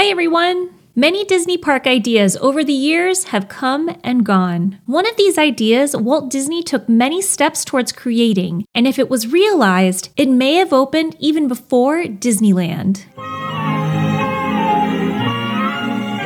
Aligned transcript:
Hi, 0.00 0.06
everyone. 0.06 0.70
Many 0.96 1.26
Disney 1.26 1.58
park 1.58 1.86
ideas 1.86 2.34
over 2.38 2.64
the 2.64 2.72
years 2.72 3.24
have 3.24 3.50
come 3.50 3.94
and 4.02 4.24
gone. 4.24 4.78
One 4.86 5.06
of 5.06 5.14
these 5.18 5.36
ideas 5.36 5.94
Walt 5.94 6.30
Disney 6.30 6.62
took 6.62 6.88
many 6.88 7.20
steps 7.20 7.66
towards 7.66 7.92
creating, 7.92 8.64
and 8.74 8.86
if 8.86 8.98
it 8.98 9.10
was 9.10 9.30
realized, 9.30 10.08
it 10.16 10.30
may 10.30 10.54
have 10.54 10.72
opened 10.72 11.16
even 11.20 11.48
before 11.48 12.04
Disneyland. 12.04 13.04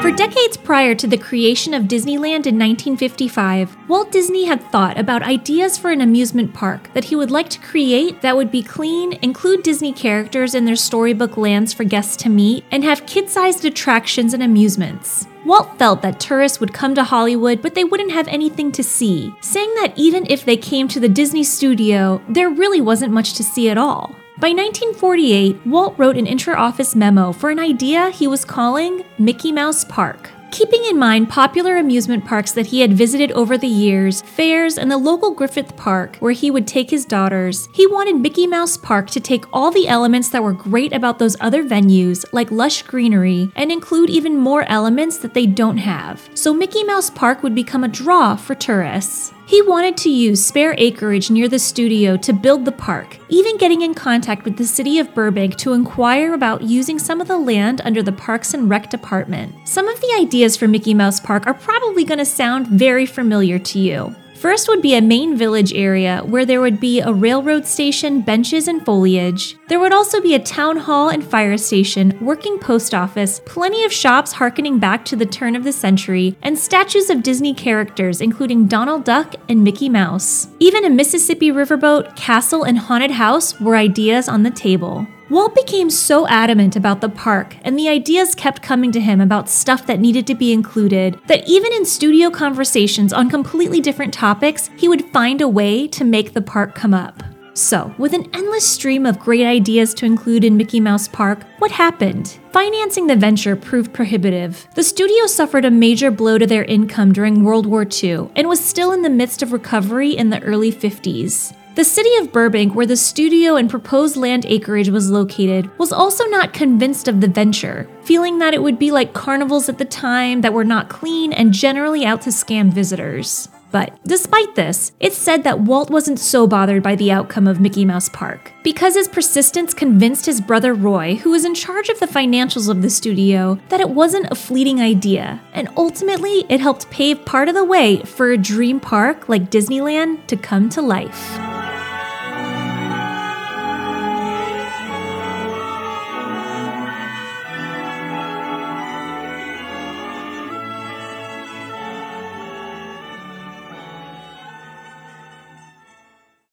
For 0.05 0.12
decades 0.12 0.59
prior 0.59 0.95
to 0.96 1.07
the 1.07 1.16
creation 1.16 1.73
of 1.73 1.84
Disneyland 1.84 2.45
in 2.45 2.59
1955, 2.59 3.89
Walt 3.89 4.12
Disney 4.12 4.45
had 4.45 4.61
thought 4.71 4.98
about 4.98 5.23
ideas 5.23 5.79
for 5.79 5.91
an 5.91 6.03
amusement 6.03 6.53
park 6.53 6.93
that 6.93 7.04
he 7.04 7.16
would 7.16 7.30
like 7.30 7.48
to 7.48 7.59
create 7.59 8.21
that 8.21 8.36
would 8.36 8.50
be 8.50 8.62
clean, 8.62 9.14
include 9.22 9.62
Disney 9.62 9.95
characters 9.95 10.54
in 10.54 10.67
their 10.67 10.77
storybook 10.77 11.39
lands 11.39 11.72
for 11.72 11.85
guests 11.85 12.17
to 12.17 12.29
meet, 12.29 12.67
and 12.71 12.85
have 12.85 13.07
kid 13.07 13.30
sized 13.30 13.64
attractions 13.64 14.35
and 14.35 14.43
amusements. 14.43 15.27
Walt 15.46 15.79
felt 15.79 16.03
that 16.03 16.21
tourists 16.21 16.61
would 16.61 16.75
come 16.75 16.95
to 16.96 17.04
Hollywood, 17.04 17.62
but 17.62 17.75
they 17.75 17.84
wouldn't 17.84 18.12
have 18.12 18.29
anything 18.29 18.71
to 18.73 18.82
see, 18.82 19.34
saying 19.40 19.73
that 19.76 19.95
even 19.96 20.26
if 20.29 20.45
they 20.45 20.59
came 20.59 20.86
to 20.86 21.00
the 21.00 21.09
Disney 21.09 21.45
studio, 21.45 22.21
there 22.29 22.50
really 22.50 22.82
wasn't 22.82 23.11
much 23.11 23.32
to 23.32 23.43
see 23.43 23.71
at 23.71 23.79
all. 23.79 24.14
By 24.37 24.49
1948, 24.49 25.65
Walt 25.65 25.95
wrote 25.97 26.17
an 26.17 26.27
inter-office 26.27 26.97
memo 26.97 27.31
for 27.31 27.51
an 27.51 27.61
idea 27.61 28.11
he 28.11 28.27
was 28.27 28.45
calling 28.45 29.05
Mickey 29.17 29.53
Mouse 29.53 29.85
Park. 29.85 30.33
Keeping 30.54 30.85
in 30.85 30.96
mind 30.96 31.29
popular 31.29 31.79
amusement 31.79 32.25
parks 32.25 32.53
that 32.53 32.67
he 32.67 32.81
had 32.81 32.92
visited 32.92 33.33
over 33.33 33.58
the 33.58 33.67
years, 33.67 34.22
fairs, 34.22 34.78
and 34.78 34.89
the 34.89 34.97
local 34.97 35.33
Griffith 35.33 35.77
Park 35.77 36.17
where 36.20 36.31
he 36.31 36.48
would 36.48 36.64
take 36.64 36.91
his 36.91 37.05
daughters, 37.05 37.69
he 37.75 37.89
wanted 37.89 38.20
Mickey 38.20 38.47
Mouse 38.47 38.77
Park 38.77 39.11
to 39.11 39.19
take 39.19 39.53
all 39.53 39.72
the 39.72 39.89
elements 39.89 40.28
that 40.28 40.45
were 40.45 40.53
great 40.53 40.92
about 40.92 41.19
those 41.19 41.36
other 41.41 41.64
venues, 41.64 42.25
like 42.31 42.53
lush 42.53 42.83
greenery, 42.83 43.50
and 43.56 43.72
include 43.72 44.09
even 44.09 44.36
more 44.36 44.62
elements 44.70 45.19
that 45.19 45.34
they 45.34 45.45
don't 45.45 45.78
have. 45.78 46.31
So 46.34 46.55
Mickey 46.55 46.84
Mouse 46.84 47.11
Park 47.11 47.42
would 47.42 47.56
become 47.56 47.83
a 47.83 47.89
draw 47.89 48.36
for 48.36 48.55
tourists. 48.55 49.34
He 49.47 49.61
wanted 49.61 49.98
to 49.98 50.09
use 50.09 50.42
spare 50.42 50.75
acreage 50.79 51.31
near 51.31 51.48
the 51.48 51.59
studio 51.59 52.17
to 52.17 52.33
build 52.33 52.64
the 52.64 52.73
park, 52.73 53.19
even 53.29 53.59
getting 53.59 53.83
in 53.83 53.92
contact 53.92 54.45
with 54.45 54.57
the 54.57 54.64
city 54.64 54.98
of 54.98 55.12
Burbank 55.14 55.57
to 55.59 55.75
inquire 55.75 56.33
about 56.33 56.62
using 56.62 56.98
some 56.98 57.20
of 57.20 57.29
the 57.29 57.36
land 57.36 57.83
under 57.84 58.03
the 58.03 58.12
Parks 58.12 58.55
and 58.55 58.70
Rec 58.70 58.89
department. 58.89 59.55
Some 59.69 59.86
of 59.86 60.01
the 60.01 60.14
ideas 60.45 60.59
for 60.59 60.69
Mickey 60.69 60.92
Mouse 60.92 61.20
Park 61.20 61.47
are 61.47 61.55
probably 61.55 62.05
going 62.05 62.19
to 62.19 62.25
sound 62.27 62.67
very 62.67 63.06
familiar 63.06 63.59
to 63.59 63.78
you. 63.78 64.14
First 64.34 64.69
would 64.69 64.83
be 64.83 64.95
a 64.95 65.01
main 65.01 65.39
village 65.39 65.73
area 65.73 66.20
where 66.23 66.45
there 66.45 66.61
would 66.61 66.78
be 66.81 67.01
a 67.01 67.11
railroad 67.11 67.64
station, 67.64 68.20
benches, 68.20 68.69
and 68.69 68.84
foliage. 68.84 69.56
There 69.69 69.81
would 69.81 69.95
also 69.95 70.20
be 70.20 70.34
a 70.34 70.39
town 70.39 70.77
hall 70.77 71.09
and 71.09 71.25
fire 71.25 71.56
station, 71.56 72.19
working 72.20 72.59
post 72.59 72.92
office, 72.92 73.41
plenty 73.47 73.86
of 73.86 73.92
shops 73.92 74.33
harkening 74.33 74.78
back 74.78 75.06
to 75.06 75.17
the 75.17 75.25
turn 75.25 75.56
of 75.56 75.64
the 75.64 75.73
century, 75.73 76.36
and 76.42 76.58
statues 76.58 77.08
of 77.08 77.23
Disney 77.23 77.55
characters, 77.55 78.20
including 78.20 78.67
Donald 78.67 79.05
Duck 79.05 79.34
and 79.48 79.64
Mickey 79.64 79.89
Mouse. 79.89 80.48
Even 80.61 80.84
a 80.84 80.91
Mississippi 80.91 81.51
riverboat, 81.51 82.17
castle, 82.17 82.64
and 82.64 82.79
haunted 82.79 83.12
house 83.12 83.58
were 83.58 83.77
ideas 83.77 84.29
on 84.29 84.42
the 84.42 84.51
table. 84.51 85.06
Walt 85.30 85.55
became 85.55 85.89
so 85.89 86.28
adamant 86.28 86.77
about 86.77 87.00
the 87.00 87.08
park, 87.08 87.56
and 87.62 87.78
the 87.78 87.89
ideas 87.89 88.34
kept 88.34 88.61
coming 88.61 88.92
to 88.92 89.00
him 89.00 89.22
about 89.22 89.48
stuff 89.48 89.86
that 89.86 89.98
needed 89.98 90.27
to 90.27 90.34
be 90.34 90.53
included, 90.53 91.19
that 91.28 91.48
even 91.48 91.72
in 91.72 91.86
studio 91.86 92.28
conversations 92.28 93.11
on 93.11 93.30
completely 93.30 93.80
different 93.80 94.12
topics, 94.12 94.69
he 94.77 94.86
would 94.86 95.11
find 95.12 95.41
a 95.41 95.48
way 95.48 95.89
to 95.89 96.05
make 96.05 96.34
the 96.34 96.42
park 96.42 96.75
come 96.75 96.92
up. 96.92 97.22
So, 97.55 97.95
with 97.98 98.12
an 98.12 98.28
endless 98.34 98.69
stream 98.69 99.06
of 99.06 99.19
great 99.19 99.47
ideas 99.47 99.95
to 99.95 100.06
include 100.06 100.45
in 100.45 100.58
Mickey 100.58 100.80
Mouse 100.80 101.08
Park, 101.08 101.45
what 101.58 101.70
happened? 101.70 102.39
Financing 102.52 103.06
the 103.06 103.17
venture 103.17 103.56
proved 103.56 103.95
prohibitive. 103.95 104.67
The 104.75 104.83
studio 104.83 105.27
suffered 105.27 105.64
a 105.64 105.70
major 105.70 106.11
blow 106.11 106.36
to 106.36 106.47
their 106.47 106.64
income 106.64 107.12
during 107.12 107.45
World 107.45 107.64
War 107.64 107.86
II 107.91 108.28
and 108.36 108.48
was 108.48 108.62
still 108.62 108.92
in 108.92 109.02
the 109.02 109.08
midst 109.08 109.41
of 109.41 109.52
recovery 109.52 110.11
in 110.11 110.30
the 110.30 110.42
early 110.42 110.72
50s. 110.72 111.55
The 111.74 111.83
city 111.83 112.14
of 112.18 112.30
Burbank, 112.30 112.77
where 112.77 112.86
the 112.86 112.96
studio 112.96 113.57
and 113.57 113.68
proposed 113.68 114.17
land 114.17 114.46
acreage 114.46 114.90
was 114.90 115.11
located, 115.11 115.77
was 115.77 115.92
also 115.92 116.24
not 116.27 116.52
convinced 116.52 117.08
of 117.08 117.20
the 117.20 117.27
venture, 117.27 117.89
feeling 118.05 118.39
that 118.39 118.55
it 118.55 118.62
would 118.62 118.79
be 118.79 118.92
like 118.92 119.12
carnivals 119.12 119.68
at 119.68 119.79
the 119.79 119.84
time 119.84 120.42
that 120.42 120.52
were 120.52 120.64
not 120.64 120.89
clean 120.89 121.33
and 121.33 121.52
generally 121.52 122.05
out 122.07 122.23
to 122.23 122.30
scam 122.30 122.73
visitors. 122.73 123.48
But 123.73 123.98
despite 124.07 124.55
this, 124.55 124.92
it's 125.01 125.17
said 125.17 125.42
that 125.42 125.63
Walt 125.63 125.90
wasn't 125.90 126.20
so 126.20 126.46
bothered 126.46 126.80
by 126.80 126.95
the 126.95 127.11
outcome 127.11 127.48
of 127.48 127.61
Mickey 127.61 127.84
Mouse 127.84 128.08
Park, 128.08 128.52
because 128.62 128.94
his 128.94 129.08
persistence 129.08 129.74
convinced 129.74 130.26
his 130.26 130.40
brother 130.40 130.74
Roy, 130.74 131.16
who 131.16 131.32
was 131.32 131.44
in 131.44 131.56
charge 131.56 131.88
of 131.88 131.98
the 131.98 132.06
financials 132.06 132.68
of 132.68 132.82
the 132.82 132.90
studio, 132.90 133.58
that 133.70 133.80
it 133.80 133.90
wasn't 133.90 134.30
a 134.30 134.36
fleeting 134.36 134.80
idea, 134.80 135.40
and 135.52 135.68
ultimately 135.76 136.46
it 136.48 136.60
helped 136.60 136.88
pave 136.90 137.24
part 137.24 137.48
of 137.48 137.56
the 137.56 137.64
way 137.64 138.00
for 138.02 138.30
a 138.30 138.38
dream 138.38 138.78
park 138.78 139.28
like 139.28 139.50
Disneyland 139.50 140.24
to 140.28 140.36
come 140.36 140.68
to 140.68 140.80
life. 140.80 141.53